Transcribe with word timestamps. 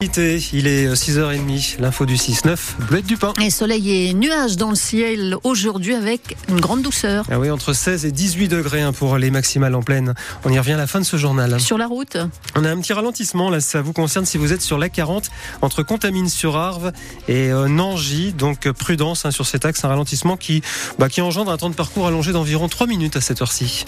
Il 0.00 0.68
est 0.68 0.86
6h30, 0.94 1.80
l'info 1.80 2.06
du 2.06 2.14
6-9, 2.14 2.56
Bleuette 2.88 3.06
du 3.06 3.16
Pain. 3.16 3.32
Et 3.42 3.50
soleil 3.50 3.90
et 3.90 4.14
nuages 4.14 4.56
dans 4.56 4.70
le 4.70 4.76
ciel 4.76 5.34
aujourd'hui 5.42 5.92
avec 5.92 6.36
une 6.48 6.60
grande 6.60 6.82
douceur. 6.82 7.24
Ah 7.32 7.40
oui, 7.40 7.50
entre 7.50 7.72
16 7.72 8.04
et 8.04 8.12
18 8.12 8.46
degrés 8.46 8.80
hein, 8.80 8.92
pour 8.92 9.18
les 9.18 9.32
maximales 9.32 9.74
en 9.74 9.82
pleine. 9.82 10.14
On 10.44 10.52
y 10.52 10.58
revient 10.60 10.74
à 10.74 10.76
la 10.76 10.86
fin 10.86 11.00
de 11.00 11.04
ce 11.04 11.16
journal. 11.16 11.60
Sur 11.60 11.78
la 11.78 11.88
route 11.88 12.16
On 12.54 12.64
a 12.64 12.70
un 12.70 12.80
petit 12.80 12.92
ralentissement, 12.92 13.50
là 13.50 13.58
ça 13.58 13.82
vous 13.82 13.92
concerne 13.92 14.24
si 14.24 14.38
vous 14.38 14.52
êtes 14.52 14.62
sur 14.62 14.78
la 14.78 14.88
40 14.88 15.32
entre 15.62 15.82
Contamine-sur-Arve 15.82 16.92
et 17.26 17.50
euh, 17.50 17.66
Nangy. 17.66 18.32
Donc 18.32 18.70
prudence 18.70 19.24
hein, 19.24 19.32
sur 19.32 19.46
cet 19.46 19.64
axe, 19.64 19.84
un 19.84 19.88
ralentissement 19.88 20.36
qui, 20.36 20.62
bah, 21.00 21.08
qui 21.08 21.22
engendre 21.22 21.50
un 21.50 21.56
temps 21.56 21.70
de 21.70 21.74
parcours 21.74 22.06
allongé 22.06 22.30
d'environ 22.30 22.68
3 22.68 22.86
minutes 22.86 23.16
à 23.16 23.20
cette 23.20 23.42
heure-ci. 23.42 23.84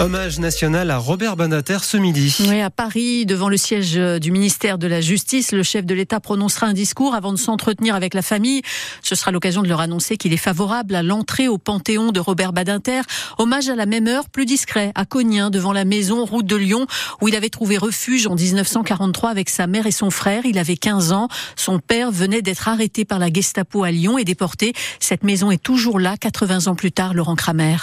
Hommage 0.00 0.38
national 0.38 0.90
à 0.90 0.96
Robert 0.96 1.36
Banater 1.36 1.84
ce 1.84 1.98
midi. 1.98 2.34
Oui, 2.48 2.62
à 2.62 2.70
Paris, 2.70 3.26
devant 3.26 3.50
le 3.50 3.58
siège 3.58 3.92
du 4.18 4.32
ministère 4.32 4.78
de 4.78 4.86
la 4.86 5.02
Justice, 5.02 5.52
le 5.52 5.62
chef 5.62 5.84
de 5.84 5.94
l'État 5.94 6.20
prononcera 6.20 6.68
un 6.68 6.72
discours 6.72 7.14
avant 7.14 7.34
de 7.34 7.38
s'entretenir 7.38 7.94
avec 7.94 8.14
la 8.14 8.22
famille. 8.22 8.62
Ce 9.02 9.14
sera 9.14 9.30
l'occasion 9.30 9.60
de 9.60 9.68
leur 9.68 9.80
annoncer 9.80 10.16
qu'il 10.16 10.32
est 10.32 10.38
favorable 10.38 10.94
à 10.94 11.02
l'entrée 11.02 11.48
au 11.48 11.58
Panthéon 11.58 12.12
de 12.12 12.20
Robert 12.20 12.54
Badinter. 12.54 13.02
Hommage 13.36 13.68
à 13.68 13.74
la 13.74 13.84
même 13.84 14.08
heure, 14.08 14.30
plus 14.30 14.46
discret, 14.46 14.90
à 14.94 15.04
Cognin, 15.04 15.50
devant 15.50 15.74
la 15.74 15.84
maison 15.84 16.24
route 16.24 16.46
de 16.46 16.56
Lyon, 16.56 16.86
où 17.20 17.28
il 17.28 17.36
avait 17.36 17.50
trouvé 17.50 17.76
refuge 17.76 18.26
en 18.26 18.36
1943 18.36 19.28
avec 19.28 19.50
sa 19.50 19.66
mère 19.66 19.86
et 19.86 19.92
son 19.92 20.08
frère. 20.08 20.46
Il 20.46 20.56
avait 20.56 20.78
15 20.78 21.12
ans. 21.12 21.28
Son 21.56 21.78
père 21.78 22.10
venait 22.10 22.40
d'être 22.40 22.68
arrêté 22.68 23.04
par 23.04 23.18
la 23.18 23.30
Gestapo 23.30 23.84
à 23.84 23.90
Lyon 23.90 24.16
et 24.16 24.24
déporté. 24.24 24.72
Cette 24.98 25.24
maison 25.24 25.50
est 25.50 25.62
toujours 25.62 26.00
là, 26.00 26.16
80 26.16 26.68
ans 26.68 26.74
plus 26.74 26.90
tard, 26.90 27.12
Laurent 27.12 27.36
Kramer. 27.36 27.76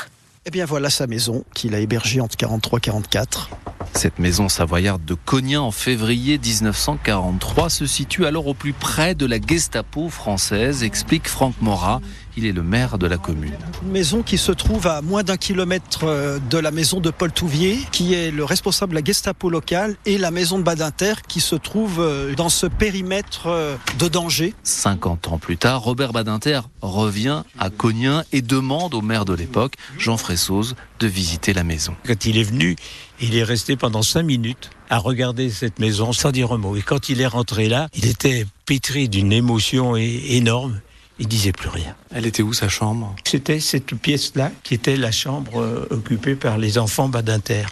Eh 0.47 0.49
bien 0.49 0.63
voilà 0.63 0.89
sa 0.89 1.07
maison 1.07 1.43
qu'il 1.53 1.75
a 1.75 1.79
hébergée 1.81 2.21
entre 2.21 2.37
43 2.37 2.77
et 2.77 2.81
44. 2.81 3.49
Cette 3.97 4.19
maison 4.19 4.47
savoyarde 4.47 5.03
de 5.05 5.15
Cognin 5.15 5.59
en 5.59 5.71
février 5.71 6.38
1943 6.38 7.71
se 7.71 7.88
situe 7.88 8.27
alors 8.27 8.45
au 8.45 8.53
plus 8.53 8.73
près 8.73 9.15
de 9.15 9.25
la 9.25 9.41
Gestapo 9.41 10.09
française, 10.09 10.83
explique 10.83 11.27
Franck 11.27 11.55
Morat. 11.61 11.99
Il 12.39 12.45
est 12.45 12.52
le 12.52 12.61
maire 12.61 12.99
de 12.99 13.07
la 13.07 13.17
commune. 13.17 13.57
Une 13.81 13.91
maison 13.91 14.22
qui 14.22 14.38
se 14.38 14.52
trouve 14.52 14.85
à 14.85 15.02
moins 15.02 15.23
d'un 15.23 15.38
kilomètre 15.38 16.02
euh, 16.03 16.38
de 16.52 16.59
la 16.59 16.69
maison 16.69 16.99
de 16.99 17.09
Paul 17.09 17.31
Touvier, 17.31 17.80
qui 17.91 18.13
est 18.13 18.30
le 18.30 18.44
responsable 18.44 18.91
de 18.91 18.99
la 18.99 19.03
Gestapo 19.03 19.49
locale, 19.49 19.95
et 20.05 20.19
la 20.19 20.29
maison 20.29 20.59
de 20.59 20.63
Badinter, 20.63 21.13
qui 21.27 21.39
se 21.39 21.55
trouve 21.55 22.00
euh, 22.00 22.35
dans 22.35 22.50
ce 22.50 22.67
périmètre 22.67 23.47
euh, 23.47 23.75
de 23.97 24.07
danger. 24.07 24.53
50 24.61 25.29
ans 25.29 25.39
plus 25.39 25.57
tard, 25.57 25.81
Robert 25.81 26.13
Badinter 26.13 26.61
revient 26.83 27.41
à 27.57 27.72
Cognin 27.72 28.23
et 28.31 28.44
demande 28.44 28.94
au 28.94 29.02
maire 29.02 29.25
de 29.25 29.33
l'époque, 29.33 29.73
Jean 29.97 30.17
Fressoz, 30.17 30.75
de 31.00 31.07
visiter 31.07 31.53
la 31.53 31.63
maison. 31.63 31.95
Quand 32.05 32.25
il 32.25 32.38
est 32.38 32.44
venu, 32.44 32.75
il 33.21 33.35
est 33.35 33.43
resté 33.43 33.75
pendant 33.75 34.03
cinq 34.03 34.23
minutes 34.23 34.69
à 34.89 34.97
regarder 34.97 35.49
cette 35.49 35.79
maison 35.79 36.13
sans 36.13 36.31
dire 36.31 36.51
un 36.51 36.57
mot. 36.57 36.75
Et 36.75 36.81
quand 36.81 37.09
il 37.09 37.21
est 37.21 37.27
rentré 37.27 37.67
là, 37.67 37.87
il 37.93 38.07
était 38.07 38.45
pétri 38.65 39.09
d'une 39.09 39.31
émotion 39.31 39.95
énorme. 39.95 40.79
Il 41.19 41.27
disait 41.27 41.51
plus 41.51 41.69
rien. 41.69 41.95
Elle 42.13 42.27
était 42.27 42.43
où 42.43 42.53
sa 42.53 42.69
chambre? 42.69 43.15
C'était 43.23 43.59
cette 43.59 43.95
pièce-là 43.95 44.51
qui 44.63 44.75
était 44.75 44.97
la 44.97 45.11
chambre 45.11 45.59
euh, 45.59 45.88
occupée 45.89 46.35
par 46.35 46.59
les 46.59 46.77
enfants 46.77 47.09
Badinter. 47.09 47.65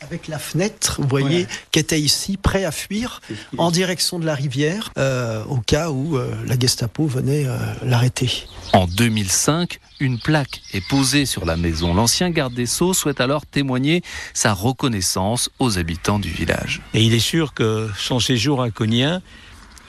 Avec 0.00 0.28
la 0.28 0.38
fenêtre, 0.38 1.00
vous 1.00 1.08
voyez, 1.08 1.48
qui 1.72 1.80
était 1.80 2.00
ici, 2.00 2.36
prêt 2.36 2.64
à 2.64 2.70
fuir 2.70 3.20
en 3.56 3.72
direction 3.72 4.20
de 4.20 4.26
la 4.26 4.34
rivière, 4.36 4.92
euh, 4.96 5.42
au 5.46 5.56
cas 5.58 5.90
où 5.90 6.16
euh, 6.16 6.32
la 6.46 6.56
Gestapo 6.56 7.06
venait 7.06 7.46
euh, 7.46 7.58
l'arrêter. 7.82 8.44
En 8.72 8.86
2005, 8.86 9.80
une 9.98 10.20
plaque 10.20 10.62
est 10.72 10.86
posée 10.86 11.26
sur 11.26 11.44
la 11.44 11.56
maison. 11.56 11.94
L'ancien 11.94 12.30
garde 12.30 12.54
des 12.54 12.66
Sceaux 12.66 12.94
souhaite 12.94 13.20
alors 13.20 13.44
témoigner 13.44 14.02
sa 14.34 14.52
reconnaissance 14.52 15.50
aux 15.58 15.78
habitants 15.78 16.20
du 16.20 16.30
village. 16.30 16.80
Et 16.94 17.02
il 17.02 17.12
est 17.12 17.18
sûr 17.18 17.52
que 17.52 17.90
son 17.98 18.20
séjour 18.20 18.62
à 18.62 18.70
Cognien 18.70 19.20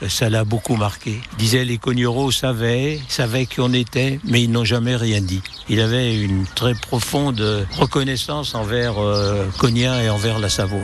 ça 0.08 0.30
l'a 0.30 0.44
beaucoup 0.44 0.76
marqué. 0.76 1.20
Il 1.32 1.38
disait 1.38 1.64
les 1.64 1.78
cognereaux 1.78 2.30
savaient, 2.30 3.00
savaient 3.08 3.46
qui 3.46 3.60
on 3.60 3.72
était, 3.72 4.20
mais 4.24 4.42
ils 4.42 4.50
n'ont 4.50 4.64
jamais 4.64 4.96
rien 4.96 5.20
dit. 5.20 5.42
Il 5.68 5.80
avait 5.80 6.16
une 6.16 6.46
très 6.54 6.74
profonde 6.74 7.66
reconnaissance 7.72 8.54
envers 8.54 8.98
euh, 8.98 9.44
Cognin 9.58 10.00
et 10.00 10.10
envers 10.10 10.38
la 10.38 10.48
Savoie. 10.48 10.78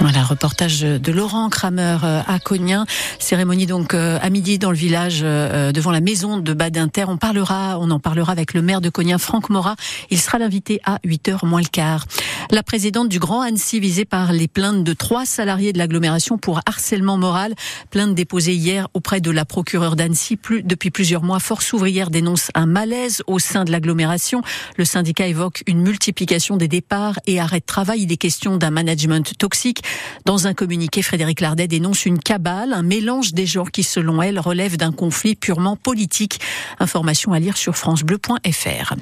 Voilà, 0.00 0.22
reportage 0.22 0.82
de 0.82 1.12
Laurent 1.12 1.48
Kramer 1.48 1.96
euh, 2.04 2.20
à 2.26 2.38
Cognin. 2.38 2.84
Cérémonie 3.18 3.64
donc 3.64 3.94
euh, 3.94 4.18
à 4.20 4.28
midi 4.28 4.58
dans 4.58 4.70
le 4.70 4.76
village 4.76 5.20
euh, 5.22 5.72
devant 5.72 5.90
la 5.90 6.02
maison 6.02 6.36
de 6.36 6.52
Badinter. 6.52 7.06
On 7.08 7.16
parlera, 7.16 7.78
on 7.80 7.90
en 7.90 7.98
parlera 7.98 8.32
avec 8.32 8.52
le 8.52 8.60
maire 8.60 8.82
de 8.82 8.90
Cognin, 8.90 9.16
Franck 9.16 9.48
Morat. 9.48 9.74
Il 10.10 10.20
sera 10.20 10.38
l'invité 10.38 10.80
à 10.84 10.98
8h 11.06 11.46
moins 11.46 11.62
le 11.62 11.68
quart. 11.68 12.04
La 12.52 12.62
présidente 12.62 13.08
du 13.08 13.18
Grand 13.18 13.40
Annecy 13.40 13.80
visée 13.80 14.04
par 14.04 14.32
les 14.32 14.46
plaintes 14.46 14.84
de 14.84 14.92
trois 14.92 15.26
salariés 15.26 15.72
de 15.72 15.78
l'agglomération 15.78 16.38
pour 16.38 16.60
harcèlement 16.64 17.16
moral. 17.16 17.54
Plainte 17.90 18.14
déposée 18.14 18.54
hier 18.54 18.86
auprès 18.94 19.20
de 19.20 19.32
la 19.32 19.44
procureure 19.44 19.96
d'Annecy. 19.96 20.38
Depuis 20.62 20.92
plusieurs 20.92 21.24
mois, 21.24 21.40
Force 21.40 21.72
ouvrière 21.72 22.08
dénonce 22.08 22.52
un 22.54 22.66
malaise 22.66 23.24
au 23.26 23.40
sein 23.40 23.64
de 23.64 23.72
l'agglomération. 23.72 24.42
Le 24.76 24.84
syndicat 24.84 25.26
évoque 25.26 25.64
une 25.66 25.80
multiplication 25.80 26.56
des 26.56 26.68
départs 26.68 27.18
et 27.26 27.40
arrêt 27.40 27.60
de 27.60 27.66
travail. 27.66 28.02
Il 28.02 28.12
est 28.12 28.16
question 28.16 28.58
d'un 28.58 28.70
management 28.70 29.36
toxique. 29.36 29.82
Dans 30.24 30.46
un 30.46 30.54
communiqué, 30.54 31.02
Frédéric 31.02 31.40
Lardet 31.40 31.66
dénonce 31.66 32.06
une 32.06 32.20
cabale, 32.20 32.72
un 32.72 32.82
mélange 32.82 33.32
des 33.32 33.46
genres 33.46 33.72
qui, 33.72 33.82
selon 33.82 34.22
elle, 34.22 34.38
relève 34.38 34.76
d'un 34.76 34.92
conflit 34.92 35.34
purement 35.34 35.74
politique. 35.74 36.40
Information 36.78 37.32
à 37.32 37.40
lire 37.40 37.56
sur 37.56 37.76
francebleu.fr. 37.76 38.94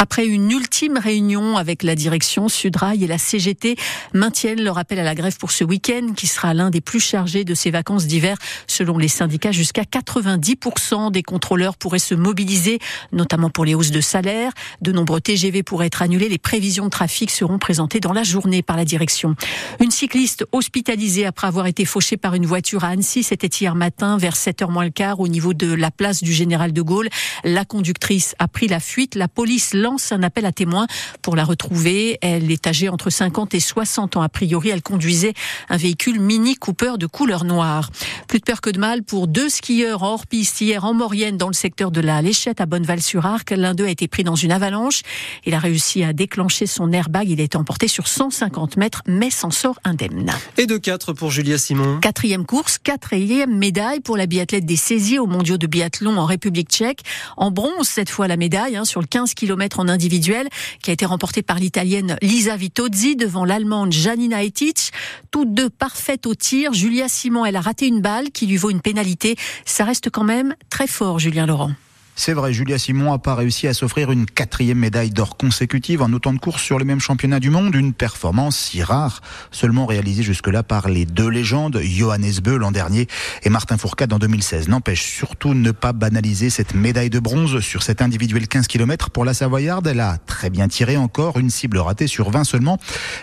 Après 0.00 0.26
une 0.26 0.48
ultime 0.52 0.96
réunion 0.96 1.56
avec 1.56 1.82
la 1.82 1.96
direction, 1.96 2.48
Sudrail 2.48 3.02
et 3.02 3.08
la 3.08 3.18
CGT 3.18 3.74
maintiennent 4.14 4.62
leur 4.62 4.78
appel 4.78 5.00
à 5.00 5.02
la 5.02 5.16
grève 5.16 5.36
pour 5.38 5.50
ce 5.50 5.64
week-end 5.64 6.12
qui 6.16 6.28
sera 6.28 6.54
l'un 6.54 6.70
des 6.70 6.80
plus 6.80 7.00
chargés 7.00 7.44
de 7.44 7.52
ces 7.52 7.72
vacances 7.72 8.06
d'hiver. 8.06 8.36
Selon 8.68 8.96
les 8.96 9.08
syndicats, 9.08 9.50
jusqu'à 9.50 9.82
90% 9.82 11.10
des 11.10 11.24
contrôleurs 11.24 11.76
pourraient 11.76 11.98
se 11.98 12.14
mobiliser, 12.14 12.78
notamment 13.10 13.50
pour 13.50 13.64
les 13.64 13.74
hausses 13.74 13.90
de 13.90 14.00
salaire. 14.00 14.52
De 14.82 14.92
nombreux 14.92 15.20
TGV 15.20 15.64
pourraient 15.64 15.88
être 15.88 16.00
annulés. 16.00 16.28
Les 16.28 16.38
prévisions 16.38 16.84
de 16.84 16.90
trafic 16.90 17.32
seront 17.32 17.58
présentées 17.58 17.98
dans 17.98 18.12
la 18.12 18.22
journée 18.22 18.62
par 18.62 18.76
la 18.76 18.84
direction. 18.84 19.34
Une 19.80 19.90
cycliste 19.90 20.44
hospitalisée 20.52 21.26
après 21.26 21.48
avoir 21.48 21.66
été 21.66 21.84
fauchée 21.84 22.16
par 22.16 22.34
une 22.34 22.46
voiture 22.46 22.84
à 22.84 22.90
Annecy, 22.90 23.24
c'était 23.24 23.48
hier 23.48 23.74
matin 23.74 24.16
vers 24.16 24.36
7h 24.36 24.70
moins 24.70 24.84
le 24.84 24.90
quart 24.90 25.18
au 25.18 25.26
niveau 25.26 25.54
de 25.54 25.72
la 25.72 25.90
place 25.90 26.22
du 26.22 26.32
Général 26.32 26.72
de 26.72 26.82
Gaulle. 26.82 27.08
La 27.42 27.64
conductrice 27.64 28.36
a 28.38 28.46
pris 28.46 28.68
la 28.68 28.78
fuite. 28.78 29.16
La 29.16 29.26
police 29.26 29.74
lance 29.88 30.12
un 30.12 30.22
appel 30.22 30.44
à 30.44 30.52
témoins 30.52 30.86
pour 31.22 31.34
la 31.34 31.44
retrouver. 31.44 32.18
Elle 32.20 32.50
est 32.50 32.66
âgée 32.66 32.90
entre 32.90 33.08
50 33.08 33.54
et 33.54 33.60
60 33.60 34.16
ans. 34.16 34.22
A 34.22 34.28
priori, 34.28 34.68
elle 34.68 34.82
conduisait 34.82 35.32
un 35.70 35.78
véhicule 35.78 36.20
Mini 36.20 36.56
Cooper 36.56 36.94
de 36.98 37.06
couleur 37.06 37.44
noire. 37.44 37.90
Plus 38.26 38.38
de 38.38 38.44
peur 38.44 38.60
que 38.60 38.68
de 38.68 38.78
mal 38.78 39.02
pour 39.02 39.28
deux 39.28 39.48
skieurs 39.48 40.02
hors 40.02 40.26
piste 40.26 40.60
hier 40.60 40.84
en 40.84 40.92
Maurienne 40.92 41.38
dans 41.38 41.48
le 41.48 41.54
secteur 41.54 41.90
de 41.90 42.02
la 42.02 42.20
Léchette 42.20 42.60
à 42.60 42.66
Bonneval-sur-Arc. 42.66 43.50
L'un 43.52 43.74
d'eux 43.74 43.86
a 43.86 43.90
été 43.90 44.08
pris 44.08 44.24
dans 44.24 44.34
une 44.34 44.52
avalanche. 44.52 45.00
Il 45.46 45.54
a 45.54 45.58
réussi 45.58 46.04
à 46.04 46.12
déclencher 46.12 46.66
son 46.66 46.92
airbag. 46.92 47.30
Il 47.30 47.40
est 47.40 47.56
emporté 47.56 47.88
sur 47.88 48.08
150 48.08 48.76
mètres, 48.76 49.02
mais 49.06 49.30
s'en 49.30 49.50
sort 49.50 49.78
indemne. 49.84 50.30
Et 50.58 50.66
de 50.66 50.76
4 50.76 51.14
pour 51.14 51.30
Julia 51.30 51.56
Simon. 51.56 52.00
Quatrième 52.00 52.44
course, 52.44 52.76
quatrième 52.76 53.56
médaille 53.56 54.00
pour 54.00 54.18
la 54.18 54.26
biathlète 54.26 54.66
des 54.66 54.76
saisies 54.76 55.18
aux 55.18 55.26
mondiaux 55.26 55.56
de 55.56 55.66
biathlon 55.66 56.18
en 56.18 56.26
République 56.26 56.68
tchèque. 56.68 57.00
En 57.38 57.50
bronze, 57.50 57.88
cette 57.88 58.10
fois 58.10 58.28
la 58.28 58.36
médaille, 58.36 58.76
hein, 58.76 58.84
sur 58.84 59.00
le 59.00 59.06
15 59.06 59.32
km 59.32 59.77
en 59.78 59.88
individuel 59.88 60.48
qui 60.82 60.90
a 60.90 60.92
été 60.92 61.06
remporté 61.06 61.42
par 61.42 61.58
l'italienne 61.58 62.16
Lisa 62.22 62.56
Vitozzi 62.56 63.16
devant 63.16 63.44
l'allemande 63.44 63.92
Janina 63.92 64.42
Etic. 64.42 64.92
Toutes 65.30 65.54
deux 65.54 65.70
parfaites 65.70 66.26
au 66.26 66.34
tir. 66.34 66.72
Julia 66.72 67.08
Simon, 67.08 67.44
elle 67.44 67.56
a 67.56 67.60
raté 67.60 67.86
une 67.86 68.00
balle 68.00 68.30
qui 68.30 68.46
lui 68.46 68.56
vaut 68.56 68.70
une 68.70 68.80
pénalité. 68.80 69.36
Ça 69.64 69.84
reste 69.84 70.10
quand 70.10 70.24
même 70.24 70.54
très 70.70 70.86
fort, 70.86 71.18
Julien 71.18 71.46
Laurent. 71.46 71.72
C'est 72.20 72.32
vrai, 72.32 72.52
Julia 72.52 72.78
Simon 72.78 73.12
n'a 73.12 73.18
pas 73.18 73.36
réussi 73.36 73.68
à 73.68 73.74
s'offrir 73.74 74.10
une 74.10 74.26
quatrième 74.26 74.78
médaille 74.78 75.10
d'or 75.10 75.36
consécutive 75.36 76.02
en 76.02 76.12
autant 76.12 76.32
de 76.32 76.40
courses 76.40 76.64
sur 76.64 76.80
le 76.80 76.84
même 76.84 76.98
championnat 76.98 77.38
du 77.38 77.48
monde, 77.48 77.76
une 77.76 77.92
performance 77.92 78.58
si 78.58 78.82
rare, 78.82 79.20
seulement 79.52 79.86
réalisée 79.86 80.24
jusque-là 80.24 80.64
par 80.64 80.88
les 80.88 81.06
deux 81.06 81.28
légendes, 81.28 81.80
Johannes 81.80 82.40
Beu 82.42 82.56
l'an 82.56 82.72
dernier 82.72 83.06
et 83.44 83.50
Martin 83.50 83.78
Fourcade 83.78 84.12
en 84.12 84.18
2016. 84.18 84.66
N'empêche 84.68 85.04
surtout 85.04 85.54
ne 85.54 85.70
pas 85.70 85.92
banaliser 85.92 86.50
cette 86.50 86.74
médaille 86.74 87.08
de 87.08 87.20
bronze 87.20 87.60
sur 87.60 87.84
cet 87.84 88.02
individuel 88.02 88.48
15 88.48 88.66
km 88.66 89.10
pour 89.10 89.24
la 89.24 89.32
Savoyarde. 89.32 89.86
Elle 89.86 90.00
a 90.00 90.18
très 90.18 90.50
bien 90.50 90.66
tiré 90.66 90.96
encore, 90.96 91.38
une 91.38 91.50
cible 91.50 91.78
ratée 91.78 92.08
sur 92.08 92.32
20 92.32 92.42
seulement, 92.42 92.78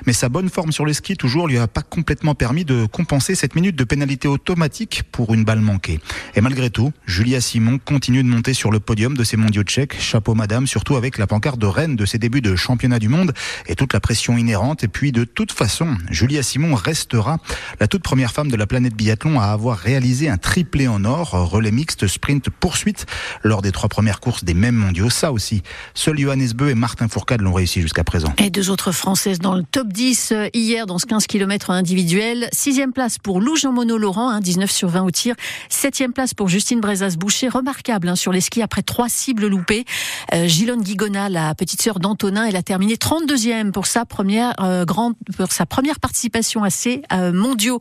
mais 0.06 0.14
sa 0.14 0.30
bonne 0.30 0.50
forme 0.50 0.72
sur 0.72 0.86
le 0.86 0.94
ski 0.94 1.18
toujours 1.18 1.50
lui 1.50 1.58
a 1.58 1.68
pas 1.68 1.82
complètement 1.82 2.34
permis 2.34 2.64
de 2.64 2.86
compenser 2.86 3.36
cette 3.36 3.56
minute 3.56 3.76
de 3.76 3.84
pénalité 3.84 4.30
automatique 4.30 5.04
pour 5.12 5.34
une 5.34 5.44
balle 5.44 5.60
manquée. 5.60 6.00
Et 6.36 6.40
malgré 6.40 6.70
tout, 6.70 6.94
Julia 7.06 7.42
Simon 7.42 7.78
continue 7.78 8.24
de 8.24 8.30
monter 8.30 8.54
sur 8.54 8.72
le 8.72 8.85
podium 8.86 9.18
de 9.18 9.24
ces 9.24 9.38
mondiaux 9.38 9.64
tchèques. 9.64 10.00
Chapeau 10.00 10.36
madame, 10.36 10.68
surtout 10.68 10.96
avec 10.96 11.18
la 11.18 11.28
pancarte 11.28 11.60
de 11.60 11.66
reine 11.66 11.96
de 11.96 12.06
ses 12.06 12.18
débuts 12.18 12.42
de 12.42 12.56
championnat 12.56 13.00
du 13.00 13.10
monde 13.10 13.34
et 13.68 13.76
toute 13.76 13.94
la 13.94 14.00
pression 14.00 14.38
inhérente. 14.38 14.84
Et 14.84 14.88
puis 14.88 15.12
de 15.12 15.24
toute 15.24 15.52
façon, 15.52 15.98
Julia 16.10 16.44
Simon 16.44 16.76
restera 16.76 17.40
la 17.80 17.88
toute 17.88 18.04
première 18.04 18.32
femme 18.32 18.50
de 18.50 18.56
la 18.56 18.68
planète 18.68 18.96
biathlon 18.96 19.40
à 19.40 19.46
avoir 19.46 19.78
réalisé 19.78 20.30
un 20.30 20.38
triplé 20.38 20.88
en 20.88 21.04
or, 21.06 21.32
relais 21.32 21.72
mixte, 21.72 22.08
sprint, 22.08 22.50
poursuite 22.50 23.06
lors 23.44 23.62
des 23.62 23.72
trois 23.72 23.90
premières 23.90 24.20
courses 24.20 24.44
des 24.44 24.54
mêmes 24.54 24.76
mondiaux. 24.76 25.10
Ça 25.10 25.32
aussi, 25.32 25.64
seuls 25.94 26.20
Johannes 26.20 26.52
Beu 26.56 26.70
et 26.70 26.76
Martin 26.76 27.08
Fourcade 27.08 27.42
l'ont 27.42 27.54
réussi 27.54 27.82
jusqu'à 27.82 28.04
présent. 28.04 28.34
Et 28.38 28.50
deux 28.50 28.70
autres 28.70 28.92
Françaises 28.92 29.40
dans 29.40 29.56
le 29.56 29.64
top 29.64 29.88
10 29.90 30.32
euh, 30.32 30.48
hier 30.54 30.86
dans 30.86 31.00
ce 31.00 31.06
15 31.06 31.28
km 31.28 31.72
individuel. 31.72 32.48
Sixième 32.52 32.94
place 32.94 33.18
pour 33.18 33.42
Lou 33.42 33.56
Jean-Mono 33.56 33.98
Laurent, 33.98 34.40
19 34.40 34.64
hein, 34.64 34.74
sur 34.74 34.90
20 34.90 35.04
au 35.04 35.12
tir. 35.12 35.36
Septième 35.70 36.14
place 36.14 36.34
pour 36.34 36.50
Justine 36.50 36.80
Brezas-Boucher, 36.80 37.50
remarquable 37.50 38.08
hein, 38.10 38.16
sur 38.16 38.32
les 38.32 38.42
skis 38.42 38.62
après 38.76 38.84
trois 38.84 39.08
cibles 39.08 39.48
loupées. 39.48 39.86
Euh, 40.34 40.50
Gilonne 40.50 40.82
Guigona, 40.82 41.30
la 41.30 41.56
petite 41.56 41.82
sœur 41.82 42.00
d'Antonin, 42.00 42.44
elle 42.44 42.58
a 42.58 42.62
terminé 42.62 42.96
32e 42.96 43.72
pour 43.72 43.88
sa 43.88 44.04
première 44.04 44.54
euh, 44.60 44.84
grande, 44.84 45.14
pour 45.38 45.54
sa 45.54 45.66
première 45.66 46.02
participation 46.02 46.62
à 46.62 46.70
ces 46.70 47.02
euh, 47.14 47.32
mondiaux 47.32 47.80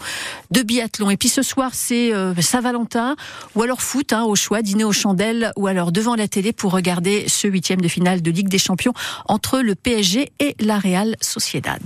de 0.52 0.62
biathlon. 0.62 1.10
Et 1.10 1.16
puis 1.16 1.28
ce 1.28 1.42
soir, 1.42 1.72
c'est 1.74 2.12
Saint-Valentin 2.40 3.16
ou 3.56 3.62
alors 3.62 3.82
foot 3.82 4.12
hein, 4.12 4.22
au 4.22 4.36
choix, 4.36 4.62
dîner 4.62 4.84
aux 4.84 4.92
chandelles 4.92 5.50
ou 5.56 5.66
alors 5.66 5.90
devant 5.90 6.14
la 6.14 6.28
télé 6.28 6.52
pour 6.52 6.70
regarder 6.70 7.24
ce 7.26 7.48
huitième 7.48 7.80
de 7.80 7.88
finale 7.88 8.22
de 8.22 8.30
Ligue 8.30 8.48
des 8.48 8.58
Champions 8.58 8.92
entre 9.26 9.58
le 9.58 9.74
PSG 9.74 10.30
et 10.38 10.54
la 10.60 10.78
Real 10.78 11.16
Sociedad. 11.20 11.82